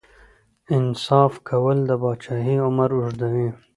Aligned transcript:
انصاف 0.75 1.31
کول 1.47 1.77
د 1.89 1.91
پاچاهۍ 2.01 2.55
عمر 2.67 2.89
اوږدوي. 2.95 3.49